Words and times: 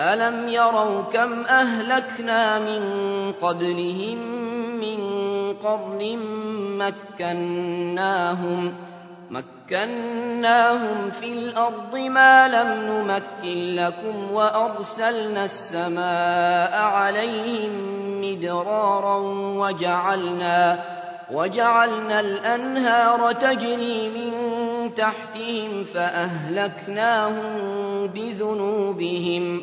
ألم 0.00 0.48
يروا 0.48 1.02
كم 1.02 1.42
أهلكنا 1.42 2.58
من 2.58 2.82
قبلهم 3.32 4.18
من 4.80 5.00
قرن 5.54 6.18
مكناهم 6.78 8.74
مكناهم 9.30 11.10
في 11.10 11.32
الأرض 11.32 11.96
ما 11.96 12.48
لم 12.48 12.68
نمكن 12.92 13.74
لكم 13.74 14.32
وأرسلنا 14.32 15.44
السماء 15.44 16.82
عليهم 16.82 17.70
مدرارا 18.22 19.16
وجعلنا 19.58 20.84
وجعلنا 21.32 22.20
الأنهار 22.20 23.32
تجري 23.32 24.08
من 24.08 24.32
تحتهم 24.94 25.84
فأهلكناهم 25.84 27.46
بذنوبهم 28.06 29.62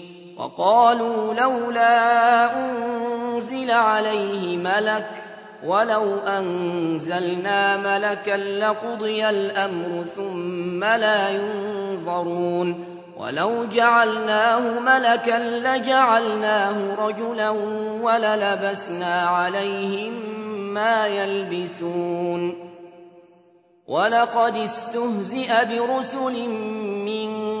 وقالوا 0.41 1.33
لولا 1.33 2.57
أنزل 2.57 3.71
عليه 3.71 4.57
ملك 4.57 5.07
ولو 5.65 6.17
أنزلنا 6.17 7.77
ملكا 7.77 8.37
لقضي 8.37 9.29
الأمر 9.29 10.03
ثم 10.03 10.83
لا 10.83 11.29
ينظرون 11.29 12.85
ولو 13.17 13.65
جعلناه 13.65 14.79
ملكا 14.79 15.37
لجعلناه 15.37 16.95
رجلا 17.05 17.49
وللبسنا 18.01 19.21
عليهم 19.21 20.13
ما 20.73 21.07
يلبسون 21.07 22.71
ولقد 23.87 24.55
استهزئ 24.55 25.65
برسل 25.65 26.49
من 27.05 27.60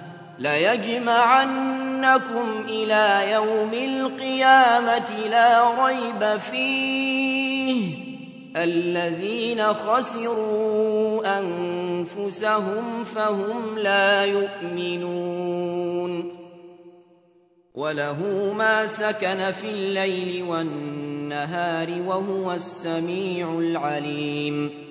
ليجمعنكم 0.41 2.05
إلى 2.69 3.31
يوم 3.31 3.73
القيامة 3.73 5.27
لا 5.29 5.85
ريب 5.85 6.37
فيه 6.37 7.95
الذين 8.57 9.63
خسروا 9.63 11.39
أنفسهم 11.39 13.03
فهم 13.03 13.77
لا 13.77 14.25
يؤمنون 14.25 15.71
وله 17.75 18.53
ما 18.53 18.85
سكن 18.85 19.51
في 19.51 19.69
الليل 19.69 20.43
والنهار 20.43 22.01
وهو 22.01 22.51
السميع 22.51 23.59
العليم 23.59 24.90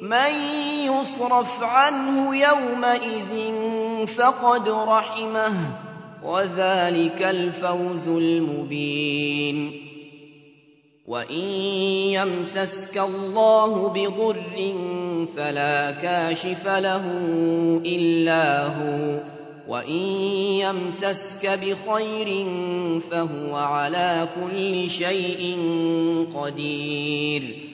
من 0.00 0.34
يصرف 0.86 1.62
عنه 1.62 2.36
يومئذ 2.36 3.54
فقد 4.06 4.68
رحمه 4.68 5.54
وذلك 6.24 7.22
الفوز 7.22 8.08
المبين. 8.08 9.80
وإن 11.06 11.44
يمسسك 12.16 12.98
الله 12.98 13.88
بضر 13.88 14.74
فلا 15.36 15.90
كاشف 15.90 16.66
له 16.66 17.06
إلا 17.86 18.66
هو 18.66 19.20
وإن 19.68 20.06
يمسسك 20.60 21.46
بخير 21.46 22.46
فهو 23.10 23.56
على 23.56 24.28
كل 24.34 24.90
شيء 24.90 25.58
قدير. 26.36 27.73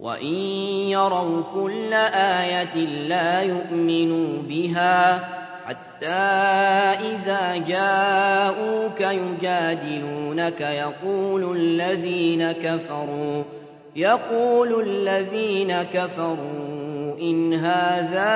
وإن 0.00 0.34
يروا 0.88 1.42
كل 1.54 1.92
آية 2.14 2.76
لا 3.08 3.40
يؤمنوا 3.40 4.42
بها 4.42 5.16
حتى 5.66 6.20
إذا 7.10 7.56
جاءوك 7.56 9.00
يجادلونك 9.00 10.60
يقول 10.60 11.56
الذين 11.56 12.52
كفروا 12.52 13.44
يقول 13.96 14.88
الذين 14.88 15.82
كفروا 15.82 17.18
إن 17.20 17.54
هذا 17.54 18.32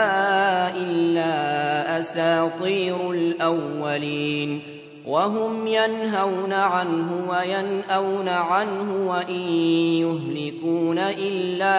إلا 0.76 1.99
أساطير 1.99 3.11
الأولين 3.11 4.74
وهم 5.06 5.66
ينهون 5.66 6.52
عنه 6.52 7.30
وينأون 7.30 8.28
عنه 8.28 9.08
وإن 9.10 9.40
يهلكون 10.00 10.98
إلا 10.98 11.78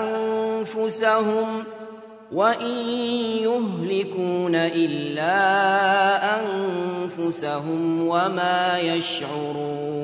أنفسهم 0.00 1.64
وإن 2.32 2.88
يهلكون 3.40 4.54
إلا 4.54 5.34
أنفسهم 6.40 8.08
وما 8.08 8.78
يشعرون 8.78 10.03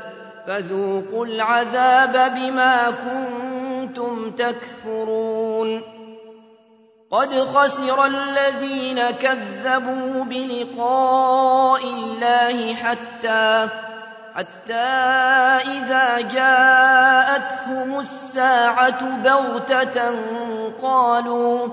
فذوقوا 0.47 1.25
العذاب 1.25 2.35
بما 2.35 2.91
كنتم 2.91 4.31
تكفرون. 4.31 5.81
قد 7.11 7.41
خسر 7.41 8.05
الذين 8.05 9.11
كذبوا 9.11 10.23
بلقاء 10.23 11.83
الله 11.83 12.75
حتى 12.75 13.69
حتى 14.35 14.91
إذا 15.77 16.21
جاءتهم 16.21 17.99
الساعة 17.99 19.23
بغتة 19.23 20.11
قالوا 20.81 21.67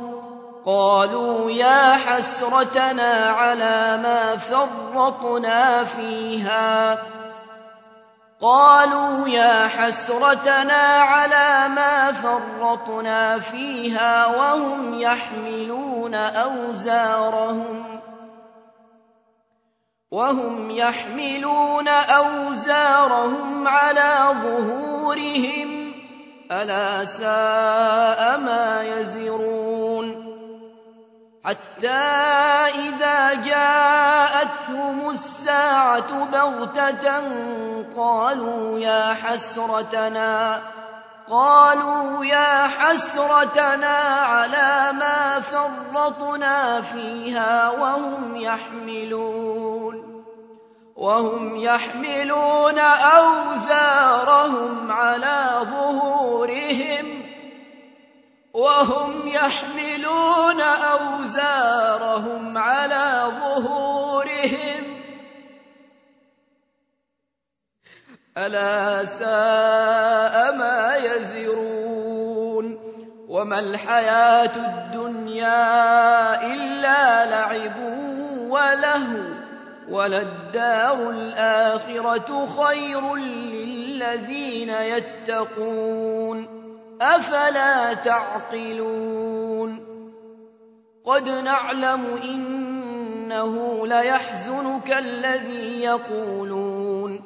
قالوا 0.66 1.50
يا 1.50 1.92
حسرتنا 1.92 3.30
على 3.30 3.98
ما 4.02 4.36
فرطنا 4.36 5.84
فيها. 5.84 6.98
قالوا 8.40 9.28
يا 9.28 9.68
حسرتنا 9.68 10.82
على 11.02 11.74
ما 11.74 12.12
فرطنا 12.12 13.38
فيها 13.38 14.26
وهم 14.26 15.00
يحملون 15.00 16.14
أوزارهم 16.14 18.00
وهم 20.10 20.70
يحملون 20.70 21.88
أوزارهم 21.88 23.68
على 23.68 24.34
ظهورهم 24.42 25.94
ألا 26.52 27.04
ساء 27.04 28.38
ما 28.40 28.82
يزرون 28.82 29.77
حتى 31.48 31.88
إذا 32.76 33.34
جاءتهم 33.34 35.10
الساعة 35.10 36.24
بغتة 36.24 37.22
قالوا 37.96 38.78
يا 38.78 39.14
حسرتنا 39.14 40.60
قالوا 41.30 42.24
يا 42.24 42.66
حسرتنا 42.66 43.96
على 44.20 44.92
ما 44.92 45.40
فرطنا 45.40 46.80
فيها 46.80 47.70
وهم 47.70 48.36
يحملون 48.36 50.24
وهم 50.96 51.56
يحملون 51.56 52.78
أوزارهم 53.18 54.92
على 54.92 55.60
ظهورهم. 55.62 57.17
وهم 58.58 59.28
يحملون 59.28 60.60
أوزارهم 60.60 62.58
على 62.58 63.32
ظهورهم. 63.40 64.84
ألا 68.38 69.04
ساء 69.04 70.56
ما 70.56 70.96
يزرون. 70.96 72.78
وما 73.28 73.58
الحياة 73.58 74.56
الدنيا 74.56 76.42
إلا 76.42 77.26
لعب 77.30 77.76
وله 78.50 79.38
وللدار 79.88 81.10
الآخرة 81.10 82.46
خير 82.46 83.14
للذين 83.16 84.68
يتقون. 84.68 86.57
أفلا 87.00 87.94
تعقلون؟ 87.94 89.80
قد 91.04 91.28
نعلم 91.28 92.04
إنه 92.24 93.86
ليحزنك 93.86 94.92
الذي 94.92 95.82
يقولون. 95.82 97.20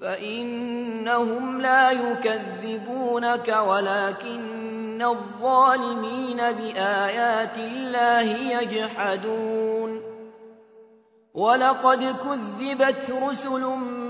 فإنهم 0.00 1.60
لا 1.60 1.90
يكذبونك 1.90 3.48
ولكن 3.48 5.02
الظالمين 5.02 6.36
بآيات 6.36 7.58
الله 7.58 8.22
يجحدون. 8.60 10.02
ولقد 11.34 12.04
كذبت 12.04 13.10
رسل 13.22 13.60
من 13.60 14.09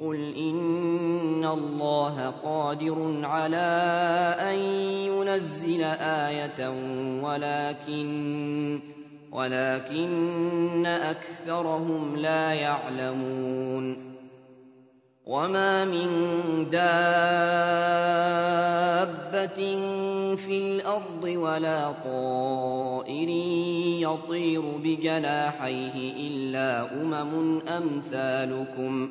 قل 0.00 0.34
إن 0.34 1.44
الله 1.44 2.30
قادر 2.30 3.20
على 3.24 3.70
أن 4.40 4.58
ينزل 5.12 5.82
آية 6.00 6.68
ولكن 7.22 8.80
ولكن 9.32 10.86
أكثرهم 10.86 12.16
لا 12.16 12.52
يعلمون. 12.52 14.10
وما 15.26 15.84
من 15.84 16.10
دابة 16.70 16.80
في 20.36 20.58
الأرض 20.58 21.24
ولا 21.24 21.92
طائر 21.92 23.28
يطير 24.00 24.62
بجناحيه 24.84 26.28
إلا 26.28 27.02
أمم 27.02 27.60
أمثالكم 27.60 29.10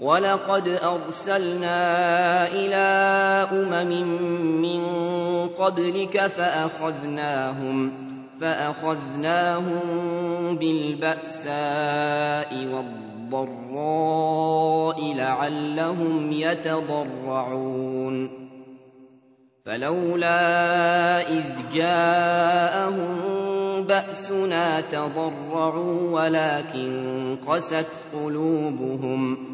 ولقد 0.00 0.68
أرسلنا 0.68 1.78
إلى 2.48 2.86
أمم 3.52 3.90
من 4.62 4.84
قبلك 5.48 6.26
فأخذناهم 6.26 7.92
فأخذناهم 8.40 9.80
بالبأساء 10.56 12.50
والضراء 13.32 13.94
لعلهم 15.14 16.32
يتضرعون 16.32 18.30
فلولا 19.64 21.28
إذ 21.28 21.44
جاءهم 21.74 23.16
بأسنا 23.86 24.80
تضرعوا 24.80 26.10
ولكن 26.10 27.38
قست 27.46 28.06
قلوبهم 28.14 29.53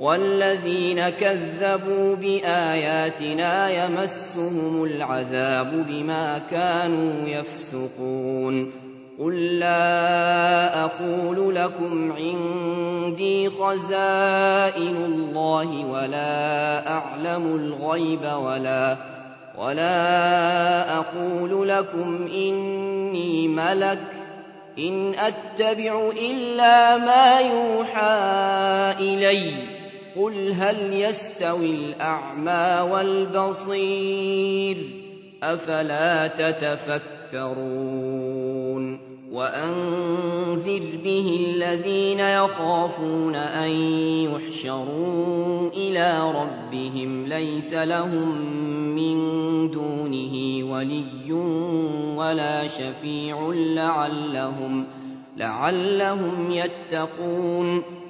والذين 0.00 1.08
كذبوا 1.08 2.16
بآياتنا 2.16 3.84
يمسهم 3.84 4.84
العذاب 4.84 5.86
بما 5.88 6.38
كانوا 6.38 7.28
يفسقون. 7.28 8.72
قل 9.20 9.58
لا 9.58 10.84
أقول 10.84 11.54
لكم 11.54 12.12
عندي 12.12 13.48
خزائن 13.48 14.96
الله 14.96 15.86
ولا 15.86 16.88
أعلم 16.88 17.56
الغيب 17.56 18.20
ولا 18.24 18.96
ولا 19.58 20.98
أقول 20.98 21.68
لكم 21.68 22.26
إني 22.26 23.48
ملك 23.48 24.00
إن 24.78 25.14
أتبع 25.14 26.10
إلا 26.30 26.96
ما 26.96 27.38
يوحى 27.38 28.14
إلي. 29.00 29.71
قل 30.16 30.52
هل 30.52 30.92
يستوي 30.92 31.70
الأعمى 31.70 32.90
والبصير 32.92 34.76
أفلا 35.42 36.26
تتفكرون 36.26 37.82
وأنذر 39.32 40.82
به 41.04 41.46
الذين 41.46 42.20
يخافون 42.20 43.34
أن 43.34 43.70
يحشروا 44.24 45.68
إلى 45.68 46.32
ربهم 46.32 47.26
ليس 47.26 47.72
لهم 47.72 48.38
من 48.94 49.16
دونه 49.70 50.64
ولي 50.72 51.32
ولا 52.16 52.68
شفيع 52.68 53.52
لعلهم 53.54 54.86
لعلهم 55.36 56.50
يتقون 56.50 58.01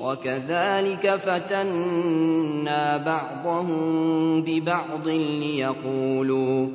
وكذلك 0.00 1.16
فتنا 1.16 2.96
بعضهم 2.96 4.42
ببعض 4.42 5.08
ليقولوا 5.08 6.68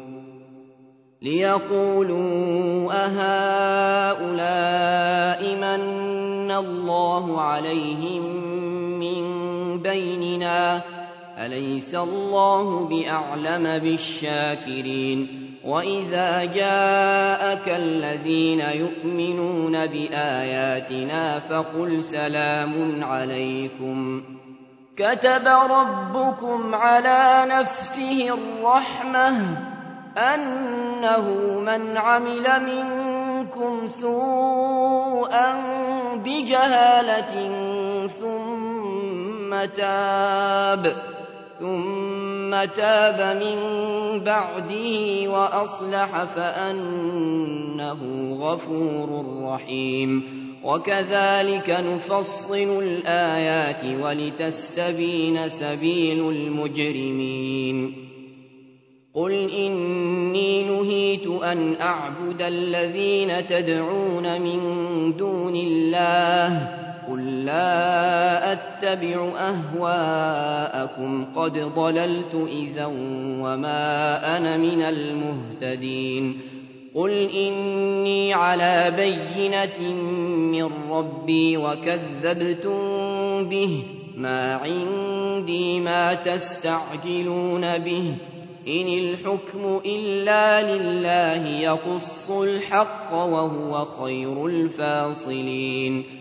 ليقولوا 1.21 2.91
أهؤلاء 3.05 4.21
من 5.55 6.51
الله 6.51 7.41
عليهم 7.41 8.23
من 8.99 9.21
بيننا 9.81 10.81
أليس 11.45 11.95
الله 11.95 12.89
بأعلم 12.89 13.63
بالشاكرين 13.63 15.27
وإذا 15.65 16.45
جاءك 16.45 17.69
الذين 17.69 18.59
يؤمنون 18.59 19.85
بآياتنا 19.85 21.39
فقل 21.39 22.03
سلام 22.03 23.03
عليكم. 23.03 24.23
كتب 24.97 25.47
ربكم 25.47 26.75
على 26.75 27.45
نفسه 27.49 28.29
الرحمة 28.33 29.57
أنه 30.17 31.29
من 31.59 31.97
عمل 31.97 32.45
منكم 32.65 33.87
سوءا 33.87 35.53
بجهالة 36.15 37.33
ثم 38.07 39.65
تاب. 39.75 41.11
ثم 41.61 42.65
تاب 42.75 43.37
من 43.37 43.57
بعده 44.23 45.29
وأصلح 45.29 46.23
فأنه 46.23 47.99
غفور 48.39 49.25
رحيم. 49.43 50.23
وكذلك 50.63 51.69
نفصل 51.69 52.83
الآيات 52.83 54.01
ولتستبين 54.01 55.49
سبيل 55.49 56.29
المجرمين. 56.29 57.93
قل 59.15 59.31
إني 59.31 60.63
نهيت 60.63 61.27
أن 61.27 61.75
أعبد 61.81 62.41
الذين 62.41 63.45
تدعون 63.45 64.41
من 64.41 64.59
دون 65.17 65.55
الله 65.55 66.80
قل 67.11 67.45
لا 67.45 68.51
أتبع 68.51 69.31
أهواءكم 69.37 71.25
قد 71.35 71.57
ضللت 71.57 72.35
إذا 72.47 72.85
وما 73.41 74.37
أنا 74.37 74.57
من 74.57 74.81
المهتدين 74.81 76.39
قل 76.95 77.11
إني 77.11 78.33
على 78.33 78.93
بينة 78.95 79.93
من 80.51 80.69
ربي 80.91 81.57
وكذبتم 81.57 82.79
به 83.49 83.83
ما 84.17 84.55
عندي 84.55 85.79
ما 85.79 86.13
تستعجلون 86.13 87.77
به 87.77 88.15
إن 88.67 88.87
الحكم 88.87 89.81
إلا 89.85 90.75
لله 90.75 91.47
يقص 91.47 92.31
الحق 92.31 93.13
وهو 93.13 93.85
خير 93.85 94.45
الفاصلين 94.45 96.20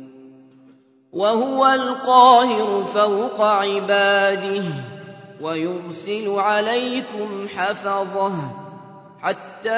وهو 1.13 1.67
القاهر 1.67 2.83
فوق 2.83 3.41
عباده 3.41 4.63
ويرسل 5.41 6.29
عليكم 6.29 7.47
حفظه 7.47 8.33
حتى 9.21 9.69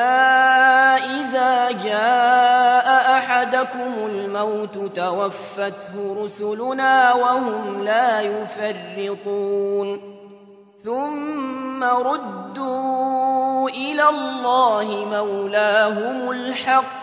إذا 1.03 1.71
جاء 1.71 3.17
أحدكم 3.17 3.93
الموت 4.05 4.77
توفته 4.95 6.23
رسلنا 6.23 7.13
وهم 7.13 7.83
لا 7.83 8.21
يفرطون. 8.21 9.99
ثم 10.83 11.83
ردوا 11.83 13.69
إلى 13.69 14.09
الله 14.09 15.05
مولاهم 15.11 16.31
الحق 16.31 17.02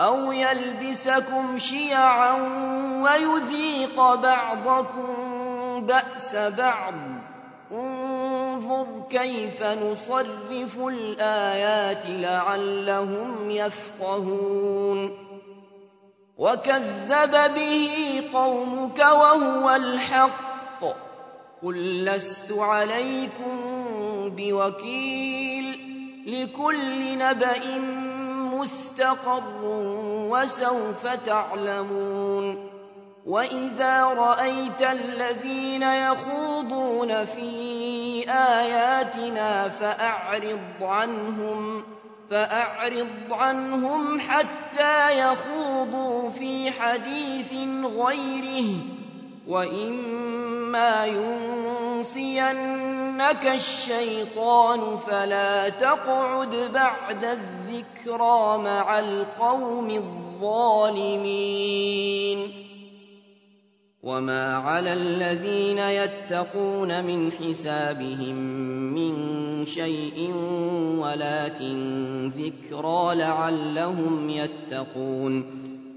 أو 0.00 0.32
يلبسكم 0.32 1.58
شيعا 1.58 2.32
ويذيق 3.02 4.14
بعضكم 4.14 5.06
بأس 5.86 6.36
بعض 6.36 6.94
انظر 7.72 8.86
كيف 9.10 9.62
نصرف 9.62 10.78
الآيات 10.78 12.06
لعلهم 12.06 13.50
يفقهون 13.50 15.10
وكذب 16.38 17.54
به 17.54 17.90
قومك 18.32 18.98
وهو 18.98 19.70
الحق 19.70 20.84
قل 21.62 22.04
لست 22.04 22.52
عليكم 22.52 23.56
بوكيل 24.36 25.64
لكل 26.26 27.18
نبأ 27.18 28.13
مستقر 28.54 29.64
وسوف 30.30 31.06
تعلمون 31.06 32.70
وإذا 33.26 34.04
رأيت 34.04 34.82
الذين 34.82 35.82
يخوضون 35.82 37.24
في 37.24 37.50
آياتنا 38.30 39.68
فأعرض 39.68 40.82
عنهم 40.82 41.84
فأعرض 42.30 43.32
عنهم 43.32 44.20
حتى 44.20 45.18
يخوضوا 45.18 46.30
في 46.30 46.70
حديث 46.70 47.52
غيره 47.84 48.94
وإما 49.48 51.06
ينسينك 51.06 52.54
الشيطان 53.46 54.96
فلا 54.96 55.68
تقعد 55.68 56.70
بعد 56.74 57.24
الذكرى 57.24 58.58
مع 58.58 58.98
القوم 58.98 59.90
الظالمين 59.90 61.44
وما 64.02 64.56
على 64.56 64.92
الذين 64.92 65.78
يتقون 65.78 67.04
من 67.04 67.32
حسابهم 67.32 68.34
من 68.94 69.14
شيء 69.64 70.32
ولكن 70.98 72.28
ذكرى 72.28 73.14
لعلهم 73.14 74.30
يتقون 74.30 75.63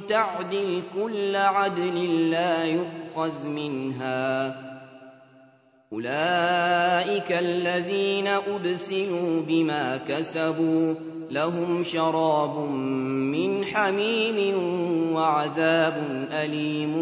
تعدل 0.00 0.82
كل 0.94 1.36
عدل 1.36 2.30
لا 2.30 2.64
يؤخذ 2.64 3.46
منها. 3.46 4.56
أولئك 5.92 7.32
الذين 7.32 8.26
أبسلوا 8.26 9.42
بما 9.48 9.96
كسبوا 9.96 10.94
لهم 11.30 11.82
شراب 11.82 12.58
من 13.32 13.64
حميم 13.64 14.56
وعذاب 15.14 16.26
أليم 16.32 16.94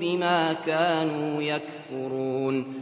بما 0.00 0.52
كانوا 0.52 1.42
يكفرون. 1.42 2.81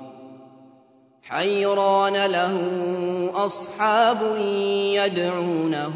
حيران 1.23 2.25
له 2.25 2.59
أصحاب 3.45 4.37
يدعونه 4.95 5.93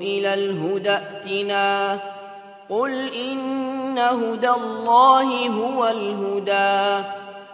إلى 0.00 0.34
الهدى 0.34 0.90
ائتنا. 0.90 2.00
قل 2.70 3.08
إن 3.12 3.98
هدى 3.98 4.50
الله 4.50 5.48
هو 5.48 5.88
الهدى 5.88 7.08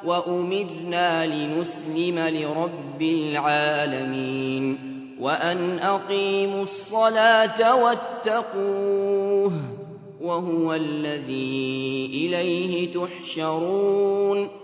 وأمرنا 0.04 1.26
لنسلم 1.26 2.18
لرب 2.18 3.02
العالمين. 3.02 4.78
وأن 5.20 5.78
أقيموا 5.78 6.62
الصلاة 6.62 7.74
واتقوه 7.74 9.52
وهو 10.22 10.74
الذي 10.74 12.10
إليه 12.14 12.92
تحشرون. 12.92 14.63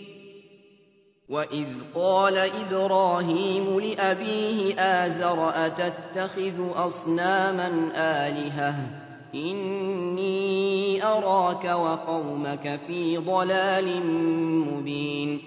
وإذ 1.31 1.67
قال 1.95 2.37
إبراهيم 2.37 3.79
لأبيه 3.79 4.75
آزر 4.79 5.65
أتتخذ 5.65 6.71
أصناما 6.75 7.91
آلهة؟ 7.95 8.75
إني 9.35 11.03
أراك 11.03 11.65
وقومك 11.65 12.79
في 12.87 13.17
ضلال 13.17 14.05
مبين. 14.67 15.39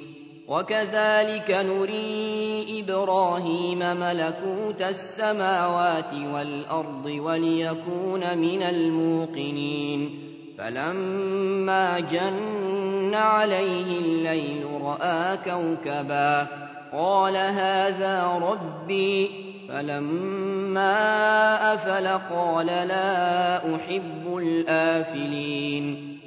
وكذلك 0.48 1.50
نري 1.50 2.80
إبراهيم 2.80 3.78
ملكوت 3.78 4.82
السماوات 4.82 6.14
والأرض 6.14 7.06
وليكون 7.06 8.38
من 8.38 8.62
الموقنين. 8.62 10.33
فلما 10.58 12.00
جن 12.00 13.14
عليه 13.14 13.98
الليل 13.98 14.66
رأى 14.82 15.36
كوكبا 15.36 16.46
قال 16.92 17.36
هذا 17.36 18.22
ربي 18.24 19.30
فلما 19.68 20.94
أفل 21.74 22.06
قال 22.34 22.66
لا 22.66 23.76
أحب 23.76 24.36
الآفلين 24.36 26.18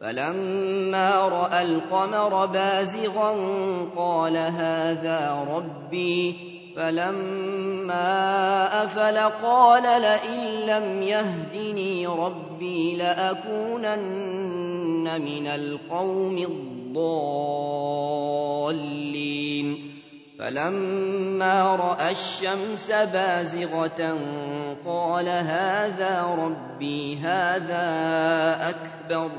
فلما 0.00 1.28
رأى 1.28 1.62
القمر 1.62 2.46
بازغا 2.46 3.30
قال 3.96 4.36
هذا 4.36 5.46
ربي 5.56 6.51
فلما 6.76 8.12
أفل 8.84 9.18
قال 9.18 9.82
لئن 10.02 10.40
لم 10.66 11.02
يهدني 11.02 12.06
ربي 12.06 12.96
لأكونن 12.96 14.42
من 15.20 15.46
القوم 15.46 16.38
الضالين 16.38 17.52
فلما 20.38 21.76
رأى 21.76 22.10
الشمس 22.10 22.90
بازغة 22.90 24.18
قال 24.86 25.28
هذا 25.28 26.22
ربي 26.22 27.16
هذا 27.16 27.86
أكبر 28.68 29.30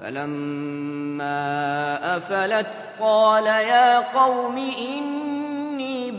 فلما 0.00 1.36
أفلت 2.16 2.72
قال 3.00 3.46
يا 3.46 3.98
قوم 3.98 4.56
إني 4.56 5.39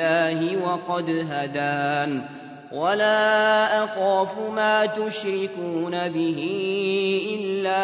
الله 0.00 0.66
وقد 0.66 1.10
هدان. 1.10 2.24
ولا 2.72 3.84
أخاف 3.84 4.38
ما 4.38 4.86
تشركون 4.86 6.08
به 6.08 6.50
إلا 7.40 7.82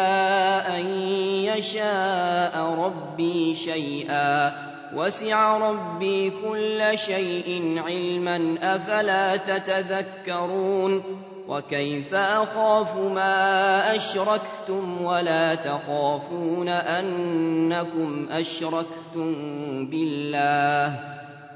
أن 0.77 0.85
يشاء 1.43 2.59
ربي 2.59 3.53
شيئا. 3.53 4.53
وسع 4.95 5.57
ربي 5.57 6.29
كل 6.29 6.97
شيء 6.97 7.81
علما 7.85 8.57
أفلا 8.75 9.37
تتذكرون؟ 9.37 11.03
وكيف 11.47 12.13
أخاف 12.13 12.97
ما 12.97 13.95
أشركتم 13.95 15.01
ولا 15.01 15.55
تخافون 15.55 16.69
أنكم 16.69 18.27
أشركتم 18.31 19.33
بالله؟ 19.89 21.16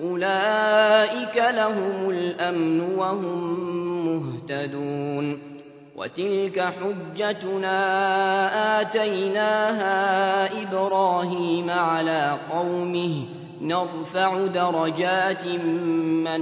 أولئك 0.00 1.36
لهم 1.36 2.10
الأمن 2.10 2.80
وهم 2.80 3.66
مهتدون. 4.06 5.58
وتلك 5.96 6.60
حجتنا 6.60 7.80
آتيناها 8.80 9.92
إبراهيم 10.62 11.70
على 11.70 12.38
قومه. 12.52 13.24
نرفع 13.62 14.46
درجات 14.46 15.46
من 16.26 16.40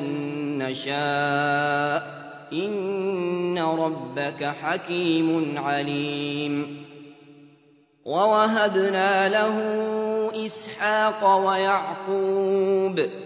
نشاء. 0.59 2.17
إن 2.53 3.59
ربك 3.59 4.45
حكيم 4.45 5.59
عليم. 5.59 6.85
ووهبنا 8.05 9.29
له 9.29 9.61
إسحاق 10.47 11.47
ويعقوب. 11.49 13.26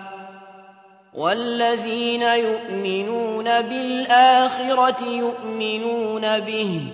والذين 1.13 2.21
يؤمنون 2.21 3.43
بالآخرة 3.43 5.03
يؤمنون 5.03 6.39
به 6.39 6.93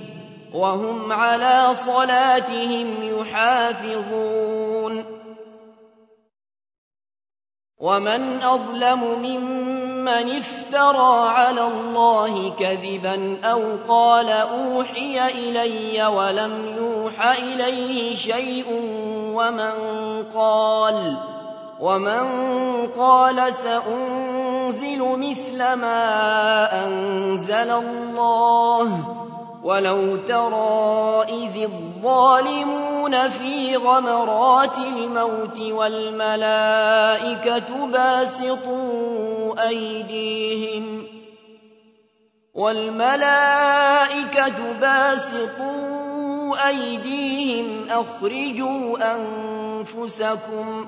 وهم 0.54 1.12
على 1.12 1.74
صلاتهم 1.74 3.18
يحافظون. 3.18 5.06
ومن 7.82 8.42
أظلم 8.42 9.20
ممن 9.22 10.38
افترى 10.38 11.30
على 11.30 11.68
الله 11.68 12.56
كذبا 12.56 13.46
أو 13.46 13.78
قال 13.90 14.30
أوحي 14.30 15.28
إلي 15.28 16.06
ولم 16.06 16.76
يوح 16.78 17.32
إليه 17.32 18.16
شيء 18.16 18.66
ومن 19.36 19.74
قال 20.34 21.18
ومن 21.80 22.28
قال 22.88 23.54
سأنزل 23.54 25.00
مثل 25.00 25.58
ما 25.58 26.86
أنزل 26.86 27.72
الله 27.72 29.18
ولو 29.64 30.18
ترى 30.18 31.24
إذ 31.30 31.64
الظالمون 31.64 33.30
في 33.30 33.76
غمرات 33.76 34.78
الموت 34.78 35.60
والملائكة 35.60 37.08
باسطوا 37.88 39.68
أيديهم 39.68 41.08
والملائكة 42.56 44.00
باسطوا 44.82 46.68
أيديهم 46.68 47.90
أخرجوا 47.90 48.98
أنفسكم 49.16 50.88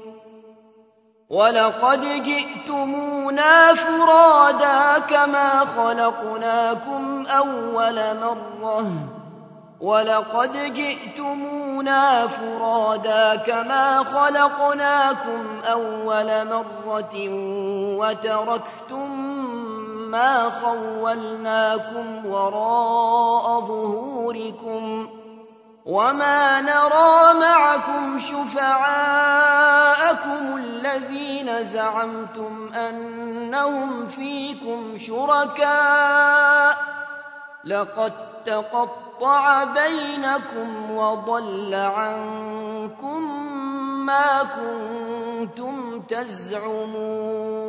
ولقد 1.31 2.01
جئتمونا 2.23 3.73
فرادا 3.73 4.99
كما 4.99 5.65
خلقناكم 5.65 7.25
أول 7.27 7.95
مرة 7.95 8.85
ولقد 9.81 10.73
جئتمونا 10.73 12.27
فرادا 12.27 13.35
كما 13.35 14.03
خلقناكم 14.03 15.61
أول 15.71 16.47
مرة 16.47 17.15
وتركتم 17.99 19.11
ما 20.11 20.49
خولناكم 20.49 22.25
وراء 22.25 23.59
ظهوركم 23.61 25.07
وما 25.85 26.61
نرى 26.61 27.33
معكم 27.39 28.19
شفعاءكم 28.19 29.57
الذين 30.57 31.63
زعمتم 31.63 32.73
أنهم 32.73 34.07
فيكم 34.07 34.97
شركاء 34.97 36.77
لقد 37.65 38.13
تقطع 38.45 39.63
بينكم 39.63 40.91
وضل 40.91 41.75
عنكم 41.75 43.21
ما 44.05 44.43
كنتم 44.43 46.01
تزعمون 46.01 47.61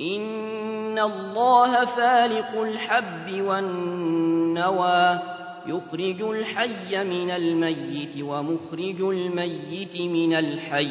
إن 0.00 0.98
الله 0.98 1.84
فالق 1.84 2.60
الحب 2.62 3.40
والنوى 3.40 5.39
يخرج 5.66 6.22
الحي 6.22 7.04
من 7.04 7.30
الميت 7.30 8.22
ومخرج 8.22 9.00
الميت 9.00 9.96
من 9.96 10.34
الحي. 10.34 10.90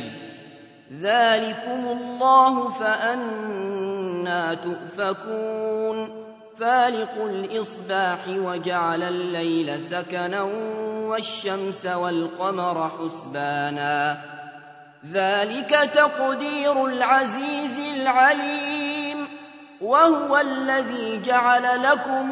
ذلكم 1.01 1.87
الله 1.87 2.69
فأنا 2.69 4.53
تؤفكون. 4.53 6.09
فالق 6.59 7.23
الإصباح 7.23 8.19
وجعل 8.27 9.03
الليل 9.03 9.81
سكنا 9.81 10.41
والشمس 11.09 11.85
والقمر 11.85 12.89
حسبانا. 12.89 14.17
ذلك 15.11 15.91
تقدير 15.93 16.85
العزيز 16.85 17.79
العليم. 17.79 19.27
وهو 19.81 20.37
الذي 20.37 21.21
جعل 21.21 21.83
لكم 21.83 22.31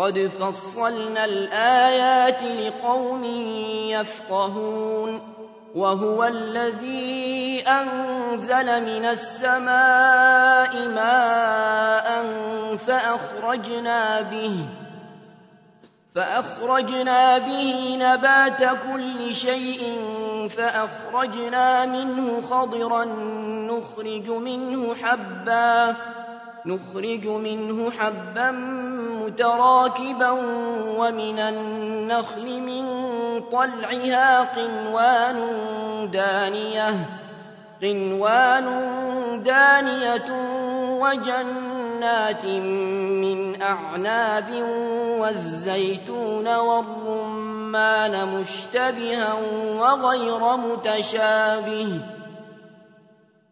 قد 0.00 0.18
فصلنا 0.40 1.24
الآيات 1.24 2.42
لقوم 2.42 3.24
يفقهون 3.90 5.22
وهو 5.74 6.24
الذي 6.24 7.62
أنزل 7.68 8.84
من 8.84 9.04
السماء 9.04 10.88
ماء 10.88 12.26
فأخرجنا 12.76 14.20
به 14.20 14.66
فأخرجنا 16.14 17.38
به 17.38 17.96
نبات 17.96 18.64
كل 18.92 19.34
شيء 19.34 19.98
فأخرجنا 20.56 21.86
منه 21.86 22.40
خضرا 22.40 23.04
نخرج 23.70 24.30
منه 24.30 24.94
حبا 24.94 25.96
نخرج 26.66 27.26
منه 27.26 27.90
حبا 27.90 28.50
متراكبا 29.24 30.30
ومن 30.98 31.38
النخل 31.38 32.60
من 32.60 32.84
طلعها 33.40 34.40
قنوان 34.40 35.40
دانية 36.10 36.94
قنوان 37.82 38.66
دانية 39.42 40.30
وجنات 41.00 42.44
من 42.44 43.62
أعناب 43.62 44.50
والزيتون 45.18 46.56
والرمان 46.56 48.40
مشتبها 48.40 49.34
وغير 49.80 50.56
متشابه. 50.56 52.00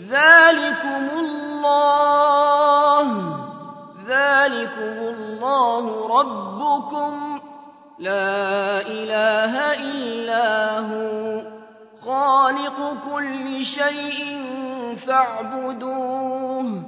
ذلكم 0.00 1.08
الله 1.18 3.08
ذلكم 4.08 4.96
الله 5.14 5.84
ربكم 6.20 7.40
لا 7.98 8.80
إله 8.80 9.74
إلا 9.74 10.78
هو 10.78 11.42
خالق 12.02 12.96
كل 13.12 13.64
شيء 13.64 14.42
فاعبدوه 15.06 16.84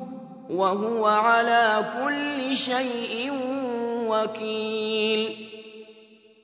وهو 0.51 1.07
على 1.07 1.85
كل 1.99 2.57
شيء 2.57 3.33
وكيل. 4.09 5.54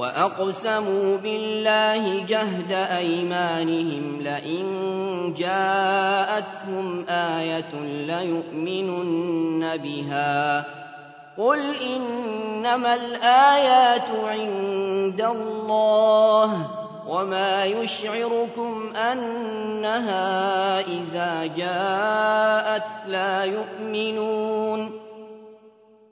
وأقسموا 0.00 1.16
بالله 1.16 2.24
جهد 2.24 2.72
أيمانهم 2.72 4.20
لئن 4.20 4.64
جاءتهم 5.36 7.06
آية 7.08 7.74
ليؤمنن 8.06 9.76
بها 9.76 10.64
قل 11.38 11.76
إنما 11.76 12.94
الآيات 12.94 14.10
عند 14.24 15.20
الله 15.20 16.70
وما 17.08 17.64
يشعركم 17.64 18.96
أنها 18.96 20.80
إذا 20.80 21.46
جاءت 21.56 22.88
لا 23.06 23.44
يؤمنون 23.44 24.99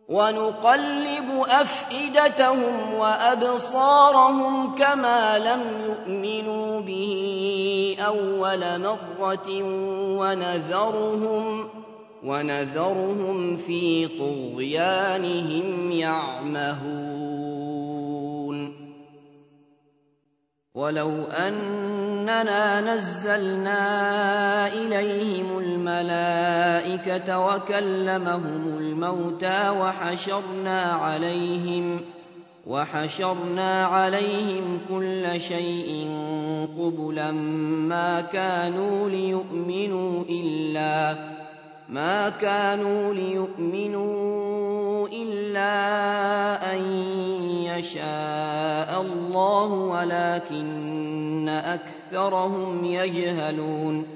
ونقلب 0.09 1.45
أفئدتهم 1.49 2.95
وأبصارهم 2.95 4.75
كما 4.75 5.39
لم 5.39 5.63
يؤمنوا 5.87 6.81
به 6.81 7.97
أول 8.01 8.81
مرة 8.81 9.49
ونذرهم 10.21 11.69
ونذرهم 12.25 13.57
في 13.57 14.09
طغيانهم 14.09 15.93
يعمهون. 15.93 17.28
ولو 20.79 21.25
أننا 21.25 22.81
نزلنا 22.81 23.83
إليهم 24.73 25.59
الملائكة 25.59 27.39
وكلمهم 27.39 28.79
الموتى 28.79 29.69
وحشرنا 29.69 30.83
عليهم 30.83 32.01
وحشرنا 32.67 33.85
عليهم 33.85 34.81
كل 34.89 35.41
شيء 35.41 36.09
قبلا 36.79 37.31
ما 37.91 38.21
كانوا 38.21 39.09
ليؤمنوا 39.11 40.25
إلا 40.31 41.17
ما 41.89 42.29
كانوا 42.29 43.15
ليؤمنوا 43.15 45.09
إلا 45.09 45.73
أن 46.75 46.81
يشاء 47.65 49.01
الله 49.01 49.73
ولكن 49.73 51.49
أكثرهم 51.49 52.85
يجهلون. 52.85 54.07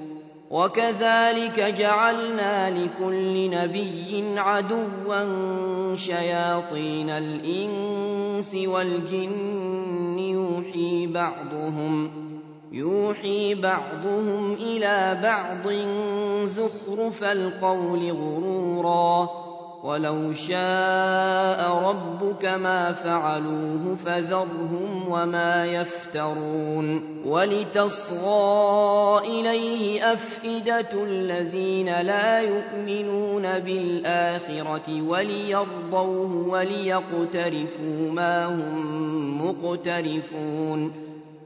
وكذلك 0.51 1.59
جعلنا 1.59 2.69
لكل 2.69 3.49
نبي 3.49 4.39
عدوا 4.39 5.95
شياطين 5.95 7.09
الإنس 7.09 8.55
والجن 8.55 10.19
يوحي 10.19 11.07
بعضهم. 11.07 12.11
يوحي 12.73 13.55
بعضهم 13.55 14.53
إلى 14.53 15.19
بعض 15.23 15.73
زخرف 16.47 17.23
القول 17.23 18.11
غرورا. 18.11 19.29
ولو 19.83 20.33
شاء 20.33 21.89
ربك 21.89 22.45
ما 22.45 22.91
فعلوه 22.91 23.95
فذرهم 23.95 25.09
وما 25.09 25.65
يفترون. 25.65 27.03
ولتصغى 27.25 29.19
إليه 29.25 30.13
أفئدة 30.13 31.03
الذين 31.03 32.01
لا 32.01 32.39
يؤمنون 32.41 33.59
بالآخرة 33.59 35.01
وليرضوه 35.01 36.47
وليقترفوا 36.47 38.11
ما 38.11 38.45
هم 38.45 39.47
مقترفون. 39.47 41.12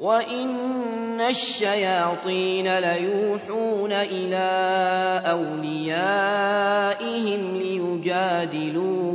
وإن 0.00 1.20
الشياطين 1.20 2.78
ليوحون 2.78 3.92
إلى 3.92 4.48
أوليائهم 5.30 6.60
ليجادلوكم 8.08 9.08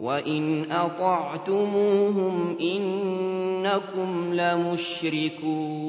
وإن 0.00 0.72
أطعتموهم 0.72 2.56
إنكم 2.60 4.34
لمشركون 4.34 5.88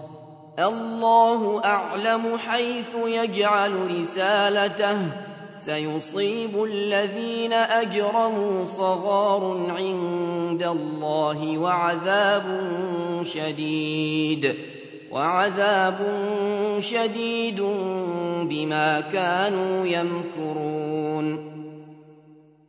الله 0.59 1.65
أعلم 1.65 2.37
حيث 2.37 2.95
يجعل 3.05 3.99
رسالته. 3.99 4.97
سيصيب 5.57 6.63
الذين 6.63 7.53
أجرموا 7.53 8.63
صغار 8.63 9.65
عند 9.69 10.63
الله 10.63 11.57
وعذاب 11.57 12.43
شديد. 13.23 14.55
وعذاب 15.11 15.99
شديد 16.79 17.61
بما 18.49 19.01
كانوا 19.01 19.85
يمكرون. 19.85 21.60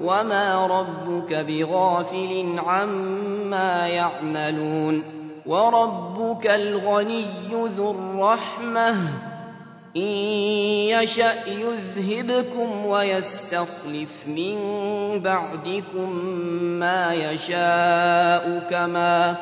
وما 0.00 0.66
ربك 0.66 1.34
بغافل 1.34 2.58
عما 2.58 3.88
يعملون 3.88 5.04
وربك 5.46 6.46
الغني 6.46 7.24
ذو 7.76 7.90
الرحمة 7.90 8.90
إن 9.96 10.12
يشأ 10.92 11.34
يذهبكم 11.46 12.86
ويستخلف 12.86 14.26
من 14.26 14.56
بعدكم 15.22 16.10
ما 16.78 17.14
يشاء 17.14 18.68
كما 18.70 19.36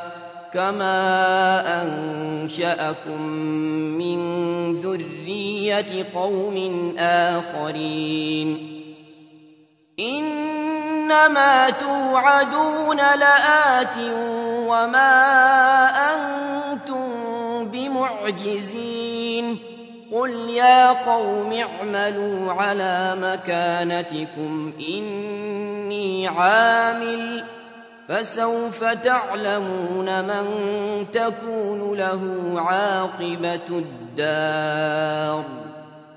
كما 0.52 1.82
أنشأكم 1.82 3.22
من 3.98 4.18
ذرية 4.72 6.06
قوم 6.14 6.56
آخرين 6.98 8.73
إنما 10.00 11.70
توعدون 11.70 12.96
لآت 12.96 13.98
وما 14.68 15.12
أنتم 16.14 17.04
بمعجزين 17.70 19.58
قل 20.12 20.30
يا 20.50 20.92
قوم 20.92 21.52
اعملوا 21.52 22.52
على 22.52 23.16
مكانتكم 23.18 24.72
إني 24.88 26.28
عامل 26.28 27.44
فسوف 28.08 28.84
تعلمون 28.84 30.24
من 30.24 30.46
تكون 31.10 31.98
له 31.98 32.54
عاقبة 32.60 33.68
الدار 33.68 35.44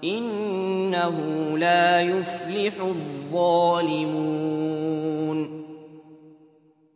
إنه 0.03 1.17
لا 1.57 2.01
يفلح 2.01 2.81
الظالمون. 2.81 4.37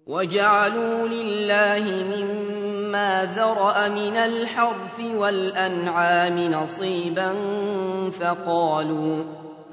وجعلوا 0.07 1.07
لله 1.07 2.15
مما 2.15 3.25
ذرأ 3.35 3.87
من 3.87 4.17
الحرث 4.17 4.99
والأنعام 5.15 6.37
نصيبا 6.37 7.33
فقالوا 8.09 9.23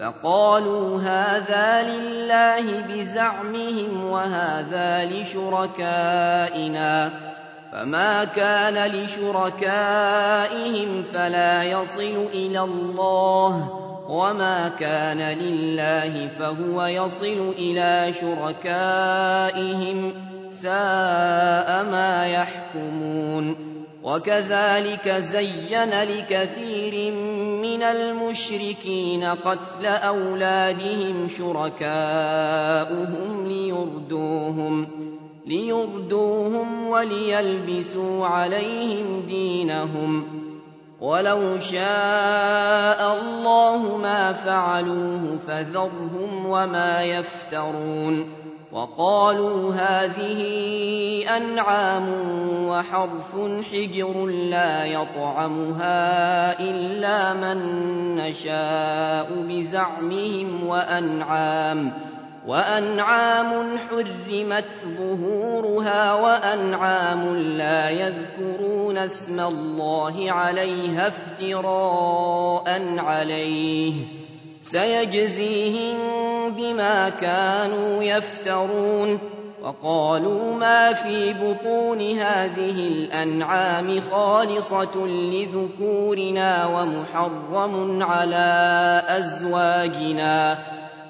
فقالوا 0.00 1.00
هذا 1.00 1.82
لله 1.82 2.80
بزعمهم 2.80 4.04
وهذا 4.04 5.04
لشركائنا. 5.04 6.48
فما 7.72 8.24
كان 8.24 8.90
لشركائهم 8.90 11.02
فلا 11.02 11.62
يصل 11.62 12.26
إلى 12.32 12.60
الله 12.60 13.70
وما 14.08 14.68
كان 14.68 15.18
لله 15.38 16.28
فهو 16.28 16.86
يصل 16.86 17.54
إلى 17.58 18.12
شركائهم 18.12 20.12
ساء 20.50 21.84
ما 21.84 22.26
يحكمون 22.26 23.56
وكذلك 24.02 25.10
زين 25.10 26.02
لكثير 26.02 27.12
من 27.62 27.82
المشركين 27.82 29.24
قتل 29.24 29.86
أولادهم 29.86 31.28
شركاؤهم 31.28 31.88
ليردوهم 33.48 34.88
ليردوهم 35.48 36.88
وليلبسوا 36.88 38.26
عليهم 38.26 39.20
دينهم 39.26 40.24
ولو 41.00 41.58
شاء 41.58 43.18
الله 43.18 43.96
ما 43.96 44.32
فعلوه 44.32 45.38
فذرهم 45.38 46.46
وما 46.46 47.02
يفترون 47.02 48.38
وقالوا 48.72 49.74
هذه 49.74 50.40
أنعام 51.36 52.08
وحرف 52.68 53.36
حجر 53.72 54.26
لا 54.26 54.84
يطعمها 54.84 56.60
إلا 56.60 57.34
من 57.34 57.58
نشاء 58.16 59.42
بزعمهم 59.48 60.66
وأنعام 60.66 61.92
وأنعام 62.48 63.78
حرمت 63.78 64.64
ظهورها 64.98 66.14
وأنعام 66.14 67.36
لا 67.36 67.90
يذكرون 67.90 68.98
اسم 68.98 69.40
الله 69.40 70.32
عليها 70.32 71.08
افتراء 71.08 72.98
عليه. 72.98 73.94
سيجزيهم 74.60 75.96
بما 76.54 77.08
كانوا 77.08 78.02
يفترون. 78.02 79.20
وقالوا 79.62 80.54
ما 80.54 80.92
في 80.92 81.34
بطون 81.34 82.00
هذه 82.00 82.88
الأنعام 82.88 84.00
خالصة 84.00 85.06
لذكورنا 85.06 86.66
ومحرم 86.66 88.02
على 88.02 89.02
أزواجنا. 89.08 90.58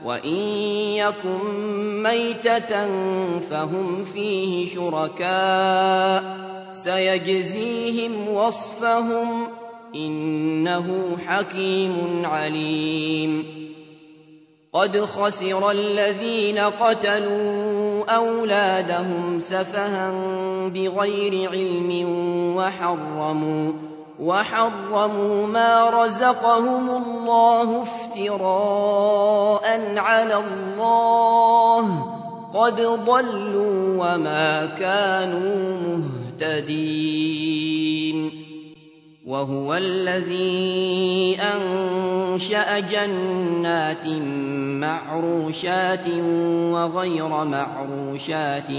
وإن 0.05 0.37
يكن 0.97 1.43
ميتة 2.03 2.87
فهم 3.39 4.05
فيه 4.05 4.67
شركاء 4.67 6.39
سيجزيهم 6.73 8.29
وصفهم 8.29 9.49
إنه 9.95 11.17
حكيم 11.17 12.27
عليم 12.27 13.45
قد 14.73 15.01
خسر 15.01 15.71
الذين 15.71 16.59
قتلوا 16.59 18.05
أولادهم 18.17 19.39
سفها 19.39 20.11
بغير 20.69 21.51
علم 21.51 21.91
وحرموا 22.57 23.73
وحرموا 24.21 25.47
ما 25.47 25.91
رزقهم 25.91 26.91
الله 26.91 27.83
افتراء 27.83 29.65
على 29.99 30.37
الله. 30.37 32.07
قد 32.55 32.81
ضلوا 32.81 33.97
وما 33.99 34.67
كانوا 34.67 35.97
مهتدين. 36.41 38.48
وهو 39.29 39.75
الذي 39.75 41.37
أنشأ 41.41 42.81
جنات 42.81 44.07
معروشات 44.81 46.09
وغير 46.73 47.29
معروشات 47.29 48.71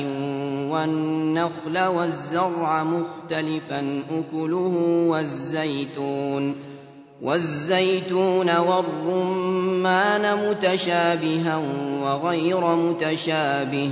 والنخل 0.72 1.84
والزرع 1.84 2.84
مختلفا 2.84 4.04
أكله 4.10 4.76
والزيتون 5.10 6.56
والزيتون 7.22 8.58
والرمان 8.58 10.50
متشابها 10.50 11.58
وغير 12.04 12.76
متشابه. 12.76 13.92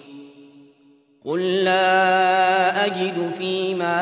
قل 1.25 1.63
لا 1.63 2.85
أجد 2.85 3.31
فيما 3.37 3.97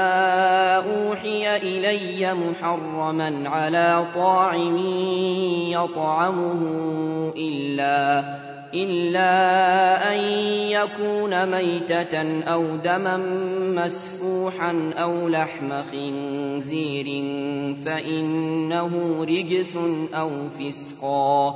أوحي 0.76 1.57
إلي 1.57 2.34
محرما 2.34 3.49
على 3.49 4.07
طاعم 4.15 4.78
يطعمه 5.72 6.61
إلا 7.38 8.24
إلا 8.74 9.32
أن 10.13 10.20
يكون 10.72 11.51
ميتة 11.51 12.43
أو 12.43 12.76
دما 12.76 13.17
مسفوحا 13.76 14.93
أو 14.97 15.30
لحم 15.30 15.70
خنزير 15.91 17.05
فإنه 17.86 19.24
رجس 19.24 19.78
أو 20.13 20.30
فسقا 20.49 21.55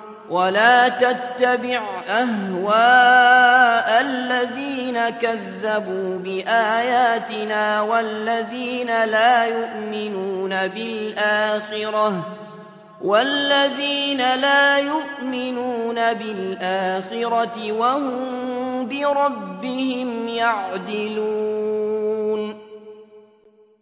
ولا 0.31 0.89
تتبع 0.89 1.81
أهواء 2.07 4.01
الذين 4.01 5.09
كذبوا 5.09 6.17
بآياتنا 6.19 7.81
والذين 7.81 9.03
لا 9.05 9.45
يؤمنون 9.45 10.67
بالآخرة 10.67 12.25
والذين 13.01 14.35
لا 14.35 14.77
يؤمنون 14.77 16.13
بالآخرة 16.13 17.71
وهم 17.71 18.87
بربهم 18.87 20.27
يعدلون 20.27 21.91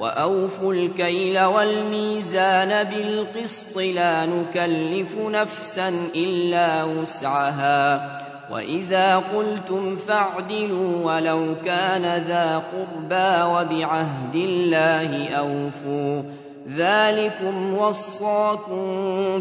وأوفوا 0.00 0.74
الكيل 0.74 1.40
والميزان 1.40 2.84
بالقسط 2.84 3.78
لا 3.78 4.26
نكلف 4.26 5.18
نفسا 5.18 5.88
إلا 6.16 6.84
وسعها 6.84 8.10
وإذا 8.52 9.16
قلتم 9.16 9.96
فاعدلوا 9.96 11.04
ولو 11.04 11.54
كان 11.64 12.26
ذا 12.26 12.56
قربى 12.58 13.42
وبعهد 13.42 14.34
الله 14.34 15.28
أوفوا 15.28 16.22
ذلكم 16.76 17.74
وصاكم 17.74 18.82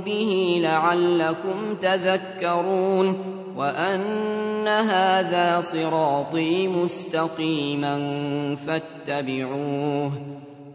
به 0.05 0.59
لعلكم 0.61 1.75
تذكرون 1.81 3.37
وأن 3.57 4.67
هذا 4.67 5.59
صراطي 5.59 6.67
مستقيما 6.67 7.95
فاتبعوه 8.55 10.11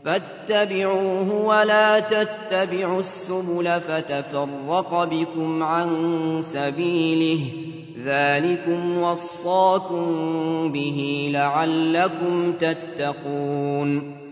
فاتبعوه 0.04 1.46
ولا 1.46 2.00
تتبعوا 2.00 3.00
السبل 3.00 3.80
فتفرق 3.80 5.04
بكم 5.04 5.62
عن 5.62 5.88
سبيله. 6.42 7.40
ذلكم 8.04 8.98
وصاكم 8.98 10.06
به 10.72 11.30
لعلكم 11.32 12.52
تتقون. 12.52 14.22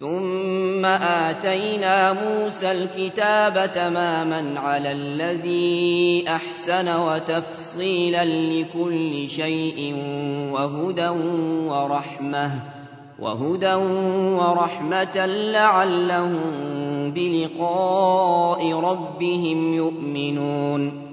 ثم 0.00 0.84
آتينا 0.86 2.12
موسى 2.12 2.70
الكتاب 2.70 3.70
تماما 3.72 4.60
على 4.60 4.92
الذي 4.92 6.24
أحسن 6.28 6.96
وتفصيلا 6.96 8.24
لكل 8.24 9.28
شيء 9.28 9.94
وهدى 10.52 11.08
ورحمة. 11.68 12.77
وهدى 13.18 13.74
ورحمة 14.38 15.26
لعلهم 15.26 16.42
بلقاء 17.10 18.72
ربهم 18.72 19.74
يؤمنون. 19.74 21.08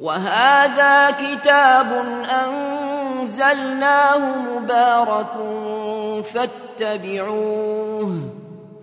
وهذا 0.00 1.10
كتاب 1.10 2.04
أنزلناه 3.20 4.22
مبارك 4.48 5.34
فاتبعوه 6.34 8.12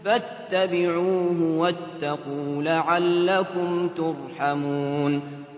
فاتبعوه 0.05 1.57
واتقوا 1.57 2.63
لعلكم 2.63 3.89
ترحمون. 3.89 5.21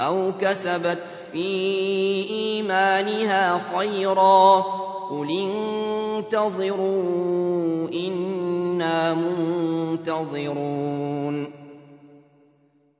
أو 0.00 0.32
كسبت 0.40 1.02
في 1.32 1.46
إيمانها 2.30 3.60
خيرا 3.76 4.60
قل 5.10 5.28
انتظروا 6.24 7.88
إنا 7.92 9.14
منتظرون 9.14 10.84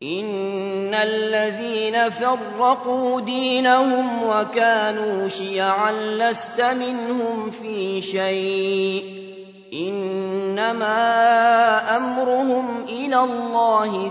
إن 0.03 0.95
الذين 0.95 2.11
فرقوا 2.11 3.21
دينهم 3.21 4.23
وكانوا 4.23 5.29
شيعا 5.29 5.93
لست 5.93 6.61
منهم 6.61 7.51
في 7.51 8.01
شيء 8.01 9.25
إنما 9.73 10.87
أمرهم 11.97 12.85
إلى 12.85 13.21
الله 13.21 14.11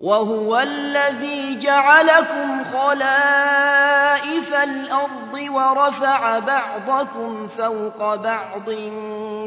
وهو 0.00 0.58
الذي 0.58 1.58
جعلكم 1.58 2.64
خلائف 2.64 4.54
الأرض 4.54 5.34
ورفع 5.34 6.38
بعضكم 6.38 7.46
فوق 7.46 8.14
بعض 8.14 8.70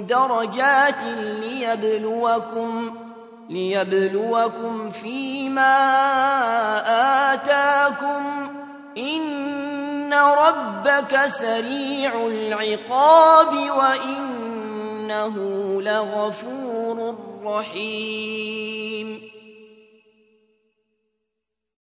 درجات 0.08 1.04
ليبلوكم 1.18 2.98
ليبلوكم 3.50 4.90
فيما 4.90 5.76
آتاكم 7.34 8.50
إن 8.98 10.14
ربك 10.14 11.26
سريع 11.28 12.28
العقاب 12.28 13.54
وإنه 13.78 15.36
لغفور 15.82 17.16
رحيم 17.44 19.39